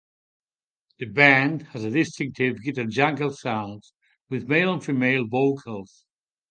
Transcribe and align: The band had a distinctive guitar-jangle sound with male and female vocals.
The 0.97 1.05
band 1.05 1.61
had 1.67 1.83
a 1.83 1.91
distinctive 1.91 2.63
guitar-jangle 2.63 3.33
sound 3.33 3.83
with 4.31 4.49
male 4.49 4.73
and 4.73 4.83
female 4.83 5.27
vocals. 5.27 6.05